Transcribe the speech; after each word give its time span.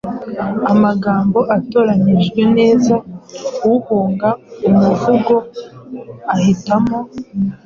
Amagambo 0.71 1.39
atoranyijwe 1.57 2.41
neza: 2.57 2.95
Uhanga 3.73 4.29
umuvugo 4.67 5.35
ahitamo 6.35 6.97